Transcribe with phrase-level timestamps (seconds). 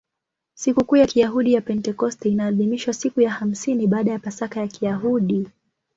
[0.53, 5.47] Sikukuu ya Kiyahudi ya Pentekoste inaadhimishwa siku ya hamsini baada ya Pasaka ya Kiyahudi.